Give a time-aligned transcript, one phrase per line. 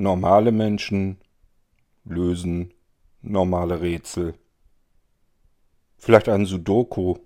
[0.00, 1.18] Normale Menschen
[2.04, 2.72] lösen
[3.20, 4.38] normale Rätsel.
[5.96, 7.16] Vielleicht ein Sudoku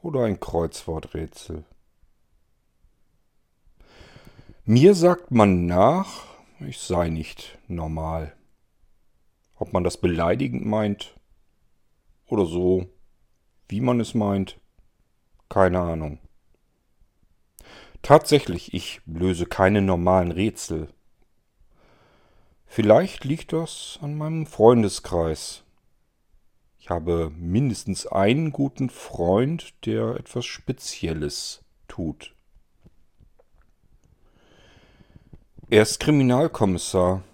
[0.00, 1.66] oder ein Kreuzworträtsel.
[4.64, 6.24] Mir sagt man nach,
[6.60, 8.34] ich sei nicht normal.
[9.56, 11.14] Ob man das beleidigend meint
[12.24, 12.86] oder so,
[13.68, 14.58] wie man es meint,
[15.50, 16.20] keine Ahnung.
[18.00, 20.88] Tatsächlich, ich löse keine normalen Rätsel.
[22.66, 25.62] Vielleicht liegt das an meinem Freundeskreis.
[26.78, 32.34] Ich habe mindestens einen guten Freund, der etwas Spezielles tut.
[35.68, 37.24] Er ist Kriminalkommissar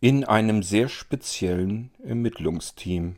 [0.00, 3.16] in einem sehr speziellen Ermittlungsteam.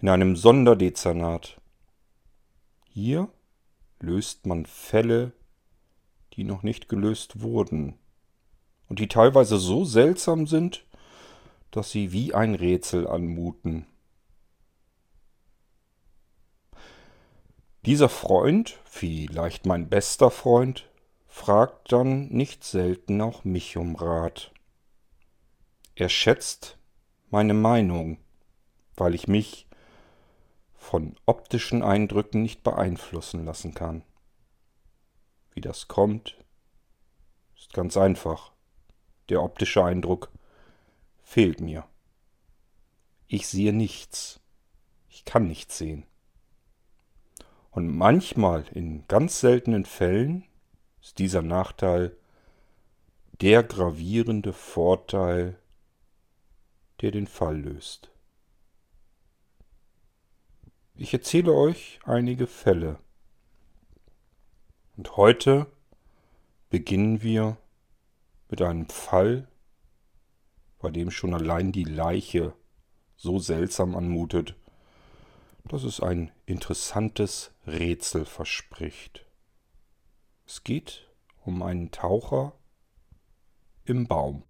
[0.00, 1.60] In einem Sonderdezernat.
[2.88, 3.28] Hier
[4.00, 5.32] löst man Fälle,
[6.32, 7.98] die noch nicht gelöst wurden
[8.88, 10.84] und die teilweise so seltsam sind,
[11.70, 13.86] dass sie wie ein Rätsel anmuten.
[17.84, 20.88] Dieser Freund, vielleicht mein bester Freund,
[21.26, 24.52] fragt dann nicht selten auch mich um Rat.
[25.94, 26.78] Er schätzt
[27.30, 28.18] meine Meinung,
[28.96, 29.66] weil ich mich
[30.74, 34.02] von optischen Eindrücken nicht beeinflussen lassen kann.
[35.52, 36.38] Wie das kommt,
[37.56, 38.53] ist ganz einfach.
[39.28, 40.30] Der optische Eindruck
[41.22, 41.84] fehlt mir.
[43.26, 44.40] Ich sehe nichts.
[45.08, 46.04] Ich kann nichts sehen.
[47.70, 50.44] Und manchmal, in ganz seltenen Fällen,
[51.00, 52.16] ist dieser Nachteil
[53.40, 55.58] der gravierende Vorteil,
[57.00, 58.10] der den Fall löst.
[60.94, 62.98] Ich erzähle euch einige Fälle.
[64.96, 65.66] Und heute
[66.70, 67.56] beginnen wir
[68.54, 69.48] mit einem Fall,
[70.78, 72.54] bei dem schon allein die Leiche
[73.16, 74.54] so seltsam anmutet,
[75.64, 79.26] dass es ein interessantes Rätsel verspricht.
[80.46, 81.10] Es geht
[81.44, 82.52] um einen Taucher
[83.86, 84.44] im Baum.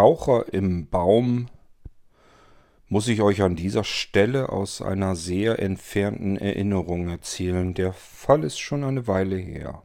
[0.00, 1.50] Taucher im Baum
[2.88, 7.74] muss ich euch an dieser Stelle aus einer sehr entfernten Erinnerung erzählen.
[7.74, 9.82] Der Fall ist schon eine Weile her.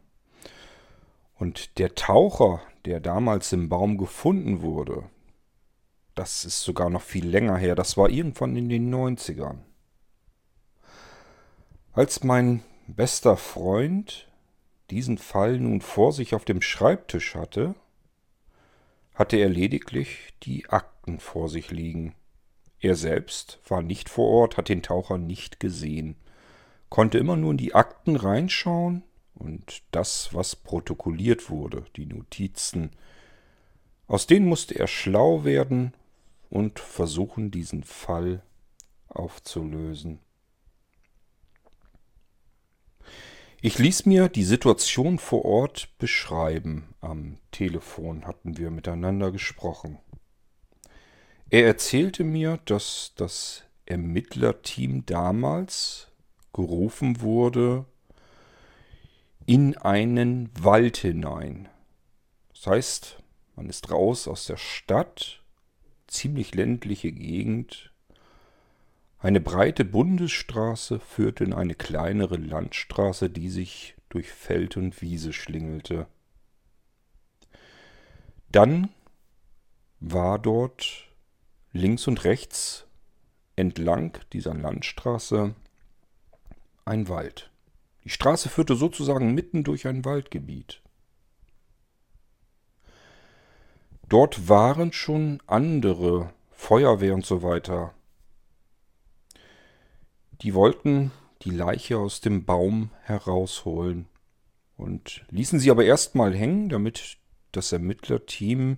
[1.37, 5.03] Und der Taucher, der damals im Baum gefunden wurde,
[6.13, 9.57] das ist sogar noch viel länger her, das war irgendwann in den 90ern.
[11.91, 14.29] Als mein bester Freund
[14.91, 17.75] diesen Fall nun vor sich auf dem Schreibtisch hatte,
[19.15, 22.13] hatte er lediglich die Akten vor sich liegen.
[22.79, 26.17] Er selbst war nicht vor Ort, hat den Taucher nicht gesehen,
[26.89, 32.91] konnte immer nur in die Akten reinschauen und das, was protokolliert wurde, die Notizen.
[34.07, 35.93] Aus denen musste er schlau werden
[36.49, 38.43] und versuchen, diesen Fall
[39.07, 40.19] aufzulösen.
[43.65, 46.93] Ich ließ mir die Situation vor Ort beschreiben.
[47.01, 49.97] Am Telefon hatten wir miteinander gesprochen.
[51.49, 56.09] Er erzählte mir, dass das Ermittlerteam damals
[56.53, 57.85] gerufen wurde
[59.47, 61.67] in einen Wald hinein.
[62.53, 63.23] Das heißt,
[63.55, 65.41] man ist raus aus der Stadt,
[66.05, 67.91] ziemlich ländliche Gegend,
[69.19, 76.07] eine breite Bundesstraße führte in eine kleinere Landstraße, die sich durch Feld und Wiese schlingelte.
[78.51, 78.89] Dann
[79.99, 81.07] war dort
[81.73, 82.85] links und rechts
[83.55, 85.55] entlang dieser Landstraße
[86.85, 87.49] ein Wald.
[88.03, 90.81] Die Straße führte sozusagen mitten durch ein Waldgebiet.
[94.07, 97.94] Dort waren schon andere Feuerwehr und so weiter.
[100.41, 101.11] Die wollten
[101.41, 104.07] die Leiche aus dem Baum herausholen
[104.77, 107.17] und ließen sie aber erstmal hängen, damit
[107.51, 108.77] das Ermittlerteam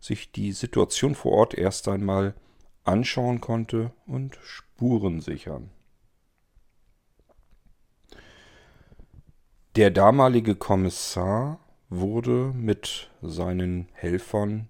[0.00, 2.34] sich die Situation vor Ort erst einmal
[2.84, 5.70] anschauen konnte und Spuren sichern.
[9.76, 14.68] Der damalige Kommissar wurde mit seinen Helfern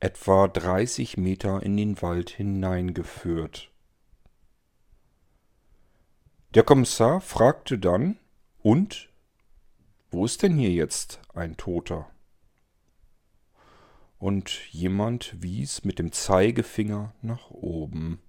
[0.00, 3.69] etwa 30 Meter in den Wald hineingeführt.
[6.54, 8.18] Der Kommissar fragte dann,
[8.60, 9.08] und?
[10.10, 12.10] Wo ist denn hier jetzt ein Toter?
[14.18, 18.20] Und jemand wies mit dem Zeigefinger nach oben.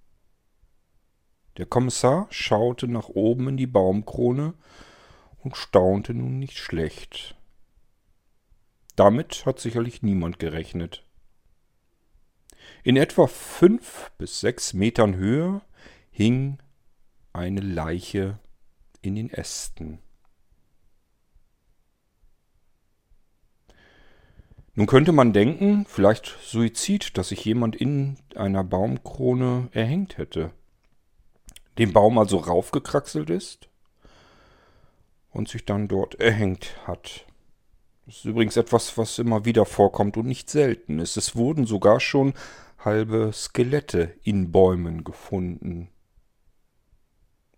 [1.56, 4.54] Der Kommissar schaute nach oben in die Baumkrone
[5.38, 7.36] und staunte nun nicht schlecht.
[8.94, 11.04] Damit hat sicherlich niemand gerechnet.
[12.84, 15.60] In etwa fünf bis sechs Metern Höhe
[16.12, 16.61] hing
[17.32, 18.38] eine Leiche
[19.00, 19.98] in den Ästen.
[24.74, 30.50] Nun könnte man denken, vielleicht Suizid, dass sich jemand in einer Baumkrone erhängt hätte.
[31.78, 33.68] Den Baum also raufgekraxelt ist
[35.30, 37.26] und sich dann dort erhängt hat.
[38.06, 41.16] Das ist übrigens etwas, was immer wieder vorkommt und nicht selten ist.
[41.16, 42.32] Es wurden sogar schon
[42.78, 45.88] halbe Skelette in Bäumen gefunden.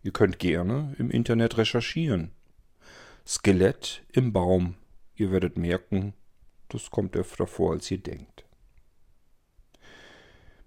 [0.04, 2.30] Ihr könnt gerne im Internet recherchieren.
[3.26, 4.74] Skelett im Baum.
[5.14, 6.12] Ihr werdet merken,
[6.68, 8.44] das kommt öfter vor, als ihr denkt.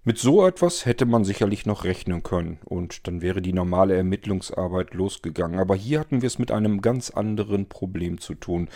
[0.02, 4.94] Mit so etwas hätte man sicherlich noch rechnen können und dann wäre die normale Ermittlungsarbeit
[4.94, 5.60] losgegangen.
[5.60, 8.68] Aber hier hatten wir es mit einem ganz anderen Problem zu tun,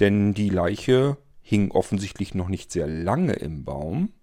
[0.00, 4.14] denn die Leiche hing offensichtlich noch nicht sehr lange im Baum.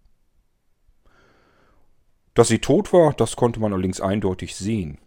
[2.33, 4.97] Dass sie tot war, das konnte man allerdings eindeutig sehen.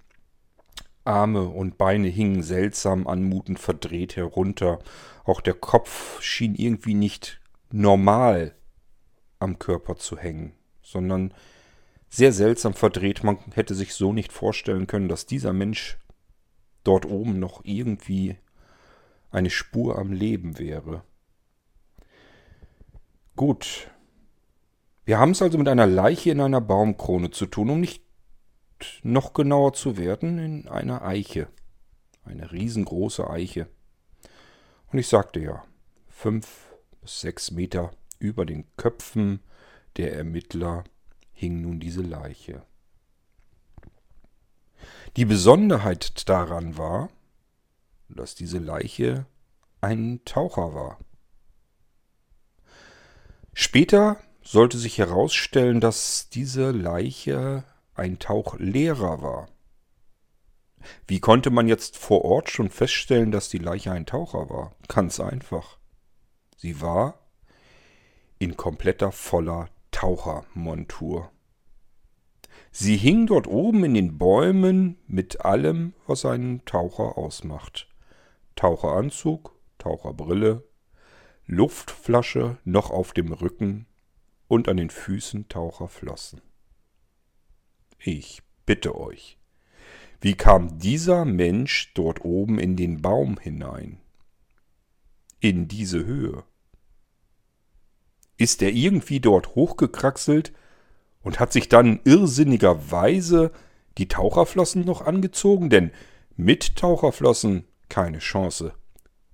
[1.07, 4.79] Arme und Beine hingen seltsam anmutend verdreht herunter.
[5.25, 8.55] Auch der Kopf schien irgendwie nicht normal
[9.39, 10.53] am Körper zu hängen
[10.87, 11.35] sondern
[12.09, 13.25] sehr seltsam verdreht.
[13.25, 15.99] Man hätte sich so nicht vorstellen können, dass dieser Mensch
[16.85, 18.37] dort oben noch irgendwie
[19.31, 21.03] eine Spur am Leben wäre.
[23.35, 23.91] Gut.
[25.05, 28.03] Wir haben es also mit einer Leiche in einer Baumkrone zu tun, um nicht
[29.03, 31.49] noch genauer zu werden, in einer Eiche.
[32.25, 33.69] Eine riesengroße Eiche.
[34.93, 35.65] Und ich sagte ja,
[36.09, 39.41] fünf bis sechs Meter über den Köpfen
[39.97, 40.85] der Ermittler
[41.33, 42.65] hing nun diese Leiche.
[45.17, 47.11] Die Besonderheit daran war,
[48.09, 49.27] dass diese Leiche
[49.81, 50.99] ein Taucher war.
[53.55, 57.65] Später sollte sich herausstellen, dass diese Leiche
[57.97, 59.49] ein Tauchlehrer war.
[61.07, 64.77] Wie konnte man jetzt vor Ort schon feststellen, dass die Leiche ein Taucher war?
[64.89, 65.79] Ganz einfach.
[66.57, 67.19] Sie war
[68.39, 71.31] in kompletter voller Tauchermontur.
[72.71, 77.89] Sie hing dort oben in den Bäumen mit allem, was einen Taucher ausmacht.
[78.55, 80.63] Taucheranzug, Taucherbrille,
[81.47, 83.87] Luftflasche noch auf dem Rücken
[84.49, 86.43] und an den Füßen Taucherflossen.
[87.99, 89.39] Ich bitte euch,
[90.21, 94.01] wie kam dieser Mensch dort oben in den Baum hinein?
[95.41, 96.45] In diese Höhe?
[98.37, 100.53] ist er irgendwie dort hochgekraxelt
[101.23, 103.53] und hat sich dann irrsinnigerweise
[103.99, 105.91] die Taucherflossen noch angezogen, denn
[106.37, 108.75] mit Taucherflossen keine Chance.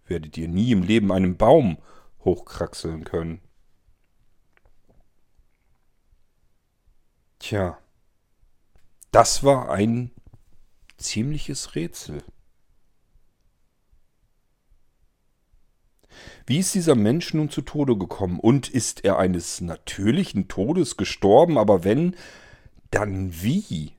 [0.07, 1.79] Werdet ihr nie im Leben einen Baum
[2.25, 3.41] hochkraxeln können.
[7.41, 7.79] Tja,
[9.13, 10.11] das war ein
[10.97, 12.25] ziemliches Rätsel.
[16.47, 18.41] Wie ist dieser Mensch nun zu Tode gekommen?
[18.41, 21.57] Und ist er eines natürlichen Todes gestorben?
[21.57, 22.17] Aber wenn,
[22.91, 23.93] dann wie?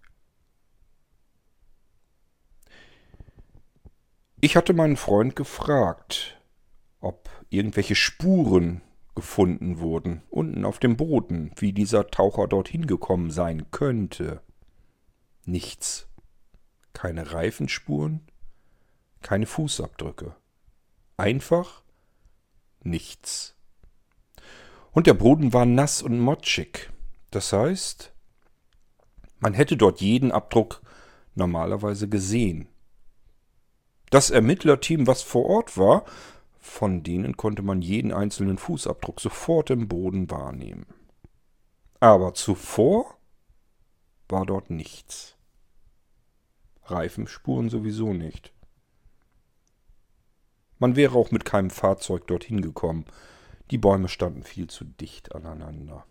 [4.41, 6.37] Ich hatte meinen Freund gefragt,
[6.99, 8.81] ob irgendwelche Spuren
[9.15, 14.41] gefunden wurden, unten auf dem Boden, wie dieser Taucher dorthin gekommen sein könnte.
[15.45, 16.07] Nichts.
[16.93, 18.21] Keine Reifenspuren,
[19.21, 20.35] keine Fußabdrücke.
[21.17, 21.83] Einfach
[22.81, 23.55] nichts.
[24.91, 26.91] Und der Boden war nass und motschig.
[27.31, 28.13] Das heißt,
[29.43, 30.81] Man hätte dort jeden Abdruck
[31.35, 32.69] normalerweise gesehen.
[34.09, 36.05] Das Ermittlerteam, was vor Ort war,
[36.61, 40.85] von denen konnte man jeden einzelnen Fußabdruck sofort im Boden wahrnehmen.
[41.99, 43.17] Aber zuvor
[44.29, 45.35] war dort nichts.
[46.85, 48.53] Reifenspuren sowieso nicht.
[50.79, 53.05] Man wäre auch mit keinem Fahrzeug dorthin gekommen.
[53.71, 56.05] Die Bäume standen viel zu dicht aneinander.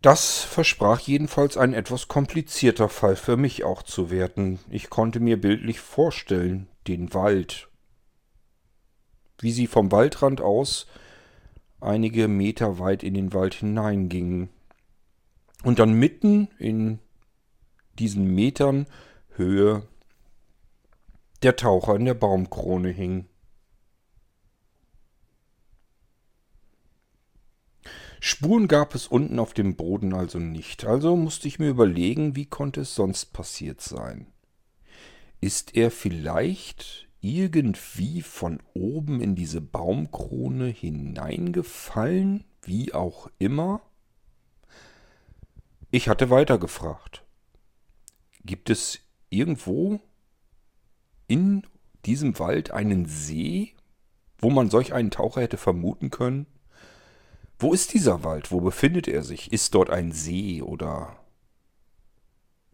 [0.00, 4.58] Das versprach jedenfalls ein etwas komplizierter Fall für mich auch zu werden.
[4.68, 7.68] Ich konnte mir bildlich vorstellen, den Wald,
[9.38, 10.88] wie sie vom Waldrand aus
[11.82, 14.48] einige Meter weit in den Wald hineingingen
[15.62, 16.98] und dann mitten in
[17.98, 18.86] diesen Metern
[19.34, 19.86] Höhe
[21.42, 23.26] der Taucher in der Baumkrone hing.
[28.20, 32.46] Spuren gab es unten auf dem Boden also nicht, also musste ich mir überlegen, wie
[32.46, 34.28] konnte es sonst passiert sein.
[35.40, 43.80] Ist er vielleicht irgendwie von oben in diese Baumkrone hineingefallen, wie auch immer?
[45.90, 47.24] Ich hatte weitergefragt.
[48.44, 48.98] Gibt es
[49.30, 50.00] irgendwo
[51.28, 51.64] in
[52.04, 53.74] diesem Wald einen See,
[54.38, 56.46] wo man solch einen Taucher hätte vermuten können?
[57.58, 58.50] Wo ist dieser Wald?
[58.50, 59.52] Wo befindet er sich?
[59.52, 61.21] Ist dort ein See oder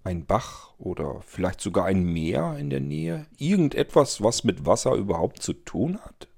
[0.08, 3.26] ein Bach oder vielleicht sogar ein Meer in der Nähe?
[3.36, 6.28] Irgendetwas, was mit Wasser überhaupt zu tun hat?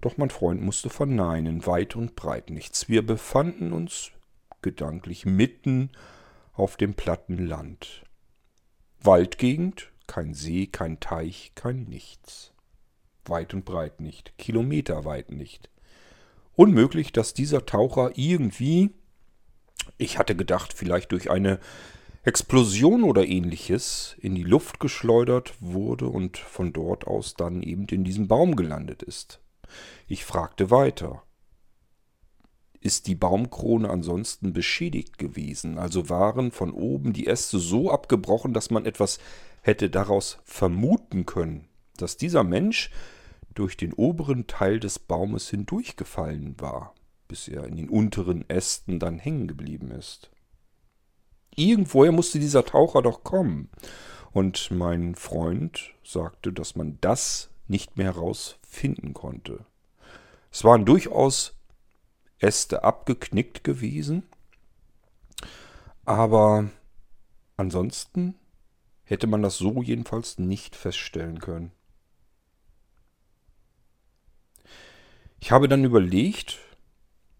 [0.00, 2.88] Doch mein Freund musste verneinen, weit und breit nichts.
[2.88, 4.10] Wir befanden uns
[4.62, 5.90] gedanklich mitten
[6.52, 8.04] auf dem platten Land.
[9.00, 12.52] Waldgegend, kein See, kein Teich, kein Nichts.
[13.26, 15.70] Weit und breit nicht, kilometerweit nicht
[16.56, 18.90] unmöglich, dass dieser Taucher irgendwie,
[19.98, 21.58] ich hatte gedacht, vielleicht durch eine
[22.26, 28.02] Explosion oder ähnliches in die Luft geschleudert wurde und von dort aus dann eben in
[28.02, 29.40] diesem Baum gelandet ist.
[30.08, 31.22] Ich fragte weiter.
[32.80, 38.70] Ist die Baumkrone ansonsten beschädigt gewesen, also waren von oben die Äste so abgebrochen, dass
[38.70, 39.18] man etwas
[39.60, 42.90] hätte daraus vermuten können, dass dieser Mensch
[43.54, 46.94] durch den oberen Teil des Baumes hindurchgefallen war,
[47.28, 50.30] bis er in den unteren Ästen dann hängen geblieben ist.
[51.56, 53.68] Irgendwoher musste dieser Taucher doch kommen.
[54.32, 59.64] Und mein Freund sagte, dass man das nicht mehr herausfinden konnte.
[60.50, 61.54] Es waren durchaus
[62.38, 64.24] Äste abgeknickt gewesen,
[66.04, 66.68] aber
[67.56, 68.34] ansonsten
[69.04, 71.72] hätte man das so jedenfalls nicht feststellen können.
[75.40, 76.58] Ich habe dann überlegt,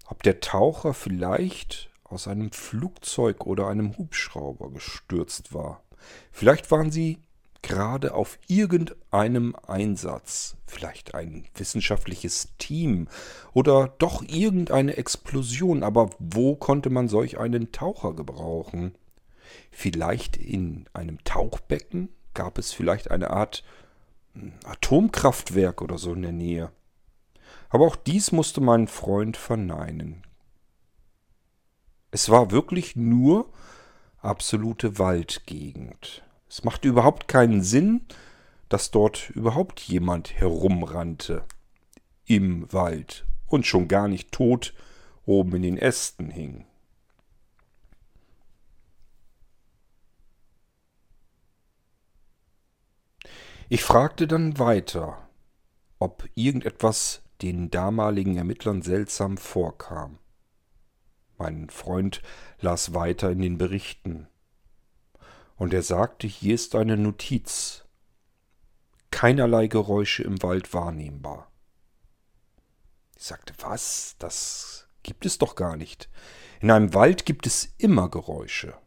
[0.06, 5.82] ob der Taucher vielleicht aus einem Flugzeug oder einem Hubschrauber gestürzt war.
[6.30, 7.18] Vielleicht waren sie
[7.62, 13.08] gerade auf irgendeinem Einsatz, vielleicht ein wissenschaftliches Team
[13.54, 18.94] oder doch irgendeine Explosion, aber wo konnte man solch einen Taucher gebrauchen?
[19.70, 22.10] Vielleicht in einem Tauchbecken?
[22.34, 23.64] Gab es vielleicht eine Art
[24.34, 26.70] hm, Atomkraftwerk oder so in der Nähe?
[27.70, 30.22] Aber auch dies musste mein Freund verneinen.
[32.14, 33.50] Es war wirklich nur
[34.20, 36.22] absolute Waldgegend.
[36.48, 38.02] Es machte überhaupt keinen Sinn,
[38.68, 41.44] dass dort überhaupt jemand herumrannte
[42.24, 44.74] im Wald und schon gar nicht tot
[45.26, 46.64] oben in den Ästen hing.
[53.68, 55.18] Ich fragte dann weiter,
[55.98, 60.20] ob irgendetwas den damaligen Ermittlern seltsam vorkam.
[61.44, 62.22] Mein Freund
[62.60, 64.28] las weiter in den Berichten.
[65.56, 67.84] Und er sagte, hier ist eine Notiz.
[69.10, 71.52] Keinerlei Geräusche im Wald wahrnehmbar.
[73.18, 74.16] Ich sagte, was?
[74.18, 76.08] Das gibt es doch gar nicht.
[76.62, 78.78] In einem Wald gibt es immer Geräusche.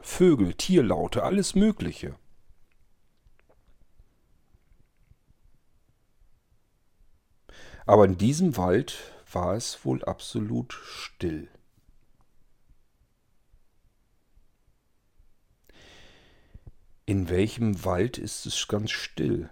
[0.00, 2.18] Vögel, Tierlaute, alles Mögliche.
[7.86, 11.48] Aber in diesem Wald war es wohl absolut still.
[17.06, 19.50] In welchem Wald ist es ganz still?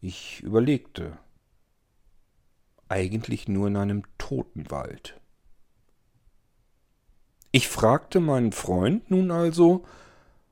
[0.00, 1.18] Ich überlegte.
[2.88, 5.20] Eigentlich nur in einem toten Wald.
[7.50, 9.84] Ich fragte meinen Freund nun also,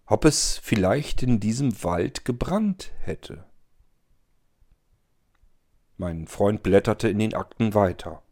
[0.07, 3.45] ob es vielleicht in diesem Wald gebrannt hätte.
[5.97, 8.23] Mein Freund blätterte in den Akten weiter.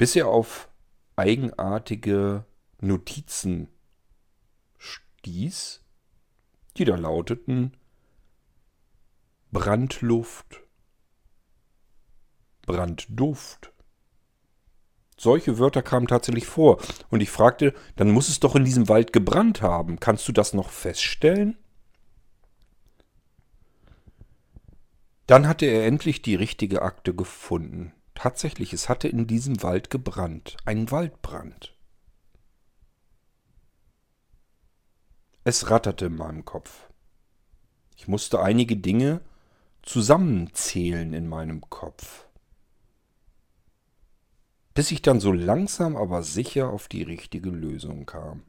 [0.00, 0.70] Bis er auf
[1.16, 2.46] eigenartige
[2.80, 3.68] Notizen
[4.78, 5.84] stieß,
[6.78, 7.76] die da lauteten
[9.52, 10.62] Brandluft,
[12.62, 13.74] Brandduft.
[15.18, 16.80] Solche Wörter kamen tatsächlich vor.
[17.10, 20.00] Und ich fragte, dann muss es doch in diesem Wald gebrannt haben.
[20.00, 21.58] Kannst du das noch feststellen?
[25.26, 27.92] Dann hatte er endlich die richtige Akte gefunden.
[28.22, 30.58] Tatsächlich, es hatte in diesem Wald gebrannt.
[30.66, 31.74] Ein Waldbrand.
[35.42, 36.90] Es ratterte in meinem Kopf.
[37.96, 39.22] Ich musste einige Dinge
[39.80, 42.26] zusammenzählen in meinem Kopf.
[44.74, 48.42] Bis ich dann so langsam aber sicher auf die richtige Lösung kam.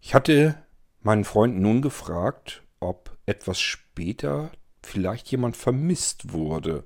[0.00, 0.60] Ich hatte
[1.00, 4.50] meinen Freund nun gefragt, ob etwas später
[4.86, 6.84] vielleicht jemand vermisst wurde.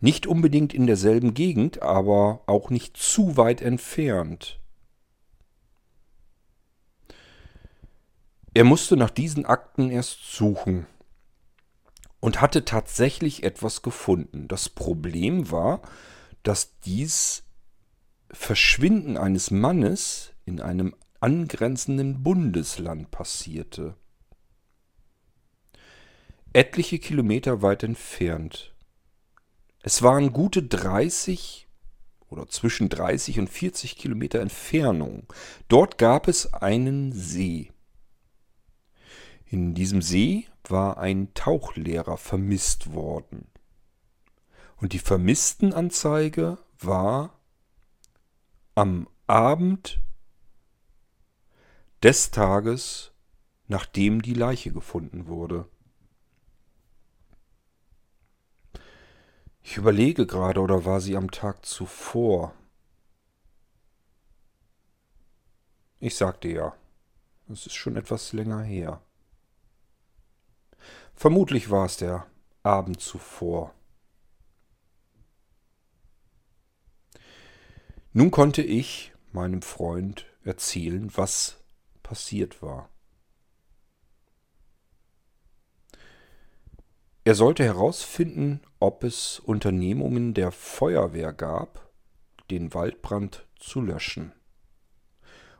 [0.00, 4.60] Nicht unbedingt in derselben Gegend, aber auch nicht zu weit entfernt.
[8.54, 10.86] Er musste nach diesen Akten erst suchen
[12.20, 14.48] und hatte tatsächlich etwas gefunden.
[14.48, 15.82] Das Problem war,
[16.42, 17.44] dass dies
[18.30, 23.96] Verschwinden eines Mannes in einem angrenzenden Bundesland passierte.
[26.54, 28.74] Etliche Kilometer weit entfernt.
[29.82, 31.68] Es waren gute 30
[32.30, 35.26] oder zwischen 30 und 40 Kilometer Entfernung.
[35.68, 37.70] Dort gab es einen See.
[39.44, 43.46] In diesem See war ein Tauchlehrer vermisst worden.
[44.76, 47.38] Und die Vermisstenanzeige war
[48.74, 50.00] am Abend
[52.02, 53.12] des Tages,
[53.66, 55.68] nachdem die Leiche gefunden wurde.
[59.70, 62.54] Ich überlege gerade, oder war sie am Tag zuvor?
[66.00, 66.74] Ich sagte ja.
[67.50, 69.02] Es ist schon etwas länger her.
[71.14, 72.26] Vermutlich war es der
[72.62, 73.74] Abend zuvor.
[78.14, 81.58] Nun konnte ich meinem Freund erzählen, was
[82.02, 82.88] passiert war.
[87.28, 91.90] Er sollte herausfinden, ob es Unternehmungen der Feuerwehr gab,
[92.50, 94.32] den Waldbrand zu löschen,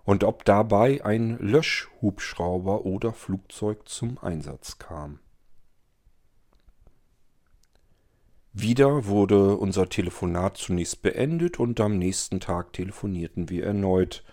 [0.02, 5.18] und ob dabei ein Löschhubschrauber oder Flugzeug zum Einsatz kam.
[8.54, 14.24] Wieder wurde unser Telefonat zunächst beendet und am nächsten Tag telefonierten wir erneut,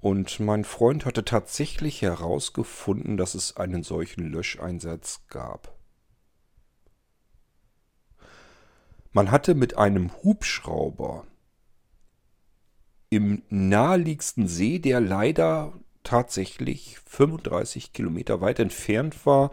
[0.00, 5.77] und mein Freund hatte tatsächlich herausgefunden, dass es einen solchen Löscheinsatz gab.
[9.18, 11.26] Man hatte mit einem Hubschrauber
[13.10, 15.72] im naheliegendsten See, der leider
[16.04, 19.50] tatsächlich 35 Kilometer weit entfernt war,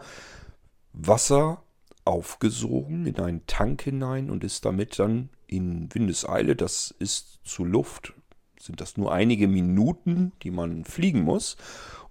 [0.92, 1.64] Wasser
[2.04, 8.14] aufgesogen in einen Tank hinein und ist damit dann in Windeseile, das ist zu Luft,
[8.60, 11.56] sind das nur einige Minuten, die man fliegen muss,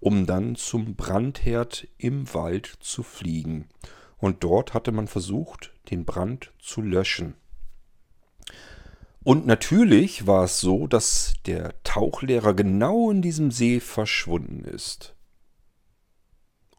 [0.02, 3.70] um dann zum Brandherd im Wald zu fliegen.
[4.18, 7.36] Und dort hatte man versucht, den Brand zu löschen.
[9.25, 15.15] Und natürlich war es so, dass der Tauchlehrer genau in diesem See verschwunden ist.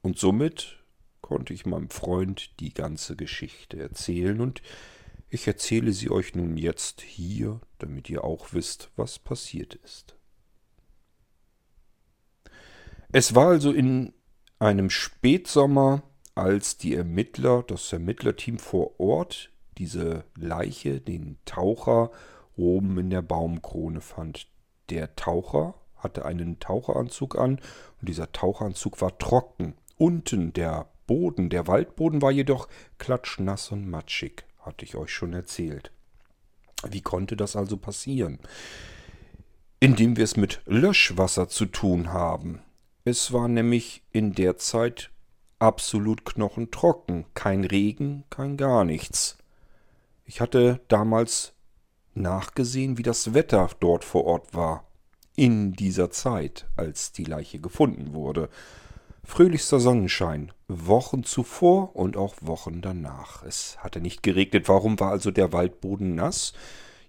[0.01, 0.79] Und somit
[1.23, 4.63] konnte ich meinem Freund die ganze Geschichte erzählen und
[5.29, 10.17] ich erzähle sie euch nun jetzt hier, damit ihr auch wisst, was passiert ist.
[13.11, 14.13] Es war also in
[14.61, 16.05] einem Spätsommer,
[16.37, 22.13] als die Ermittler, das Ermittlerteam vor Ort, diese Leiche, den Taucher
[22.57, 24.49] oben in der Baumkrone fand.
[24.91, 27.61] Der Taucher hatte einen Taucheranzug an
[28.01, 29.75] und dieser Taucheranzug war trocken.
[29.97, 35.93] Unten der Boden, der Waldboden war jedoch klatschnass und matschig, hatte ich euch schon erzählt.
[36.89, 38.39] Wie konnte das also passieren?
[39.81, 42.61] Indem wir es mit Löschwasser zu tun haben.
[43.05, 45.11] Es war nämlich in der Zeit
[45.59, 47.25] absolut knochentrocken.
[47.35, 49.39] Kein Regen, kein gar nichts.
[50.25, 51.53] Ich hatte damals
[52.17, 54.85] nachgesehen, wie das Wetter dort vor Ort war.
[55.37, 58.49] In dieser Zeit, als die Leiche gefunden wurde.
[59.23, 63.43] Fröhlichster Sonnenschein, Wochen zuvor und auch Wochen danach.
[63.43, 66.55] Es hatte nicht geregnet, warum war also der Waldboden nass?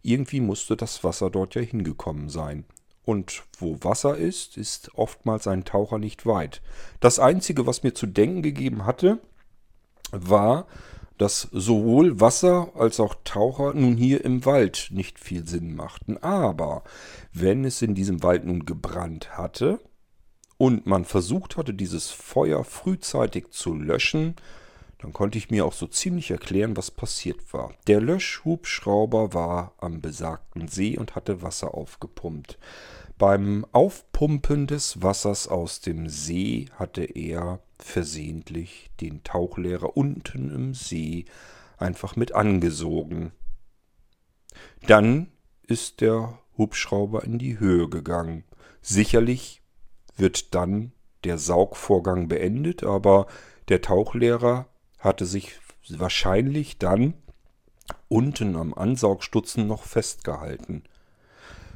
[0.02, 2.66] Irgendwie musste das Wasser dort ja hingekommen sein.
[3.06, 6.62] Und wo Wasser ist, ist oftmals ein Taucher nicht weit.
[7.00, 9.20] Das Einzige, was mir zu denken gegeben hatte,
[10.12, 10.68] war,
[11.18, 16.18] dass sowohl Wasser als auch Taucher nun hier im Wald nicht viel Sinn machten.
[16.18, 16.84] Aber
[17.34, 19.80] wenn es in diesem Wald nun gebrannt hatte
[20.58, 24.36] und man versucht hatte, dieses Feuer frühzeitig zu löschen,
[25.00, 27.74] dann konnte ich mir auch so ziemlich erklären, was passiert war.
[27.86, 32.58] Der Löschhubschrauber war am besagten See und hatte Wasser aufgepumpt.
[33.18, 41.26] Beim Aufpumpen des Wassers aus dem See hatte er versehentlich den Tauchlehrer unten im See
[41.78, 43.32] einfach mit angesogen.
[44.86, 45.32] Dann
[45.64, 48.44] ist der Hubschrauber in die Höhe gegangen.
[48.82, 49.64] Sicherlich
[50.16, 50.92] wird dann
[51.24, 53.26] der Saugvorgang beendet, aber
[53.70, 54.68] der Tauchlehrer
[55.00, 57.16] hatte sich wahrscheinlich dann
[58.10, 60.84] unten am Ansaugstutzen noch festgehalten.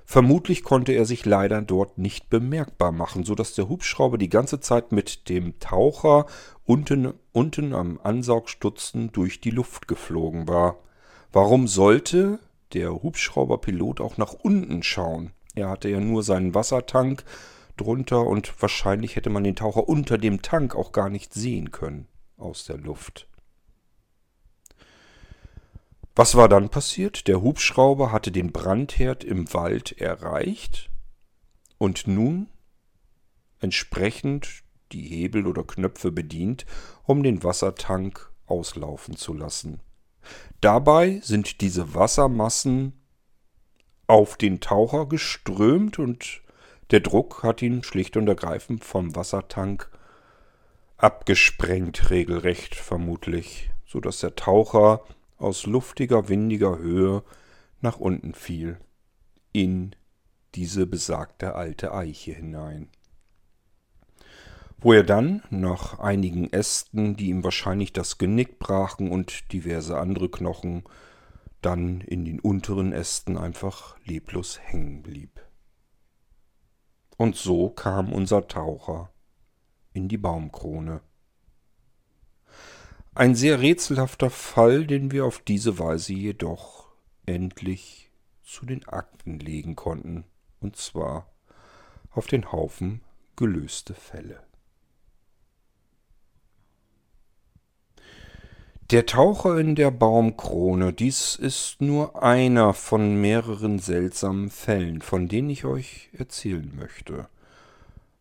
[0.06, 4.60] Vermutlich konnte er sich leider dort nicht bemerkbar machen, so dass der Hubschrauber die ganze
[4.60, 6.26] Zeit mit dem Taucher
[6.66, 10.78] unten, unten am Ansaugstutzen durch die Luft geflogen war.
[11.32, 12.40] Warum sollte
[12.74, 15.32] der Hubschrauberpilot auch nach unten schauen?
[15.56, 17.24] Er hatte ja nur seinen Wassertank
[17.78, 22.08] drunter und wahrscheinlich hätte man den Taucher unter dem Tank auch gar nicht sehen können
[22.38, 23.28] aus der Luft.
[26.22, 27.28] Was war dann passiert?
[27.28, 30.92] Der Hubschrauber hatte den Brandherd im Wald erreicht
[31.80, 32.48] und nun
[33.58, 36.68] entsprechend die Hebel oder Knöpfe bedient,
[37.06, 39.80] um den Wassertank auslaufen zu lassen.
[40.60, 43.02] Dabei sind diese Wassermassen
[44.06, 46.44] auf den Taucher geströmt und
[46.92, 49.90] der Druck hat ihn schlicht und ergreifend vom Wassertank
[50.98, 55.04] abgesprengt, regelrecht vermutlich, so dass der Taucher
[55.42, 57.24] aus luftiger, windiger Höhe
[57.82, 58.78] nach unten fiel,
[59.52, 59.96] in
[60.56, 62.90] diese besagte alte Eiche hinein.
[64.80, 70.30] Wo er dann, nach einigen Ästen, die ihm wahrscheinlich das Genick brachen und diverse andere
[70.30, 70.84] Knochen,
[71.62, 75.40] dann in den unteren Ästen einfach leblos hängen blieb.
[77.18, 79.12] Und so kam unser Taucher
[79.94, 81.02] in die Baumkrone.
[83.22, 86.88] Ein sehr rätselhafter Fall, den wir auf diese Weise jedoch
[87.28, 88.10] endlich
[88.44, 90.24] zu den Akten legen konnten,
[90.60, 91.32] und zwar
[92.10, 93.02] auf den Haufen
[93.36, 94.42] gelöste Fälle.
[98.90, 105.52] Der Taucher in der Baumkrone, dies ist nur einer von mehreren seltsamen Fällen, von denen
[105.52, 107.30] ich euch erzählen möchte.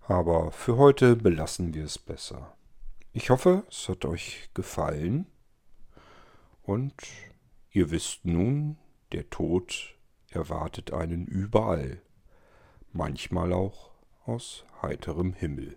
[0.07, 2.53] Aber für heute belassen wir es besser.
[3.13, 5.27] Ich hoffe, es hat euch gefallen.
[6.63, 6.95] Und
[7.73, 8.77] ihr wisst nun,
[9.11, 9.97] der Tod
[10.29, 12.03] erwartet einen überall,
[12.93, 13.91] manchmal auch
[14.27, 15.77] aus heiterem Himmel.